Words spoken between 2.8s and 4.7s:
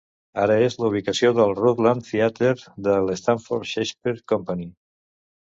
de l'Stamford Shakespeare Company.